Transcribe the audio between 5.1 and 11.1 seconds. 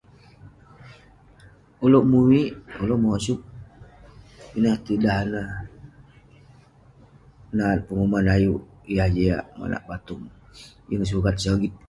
ireh nat penguman ayuk- yah jiak ayuk batung. Yeng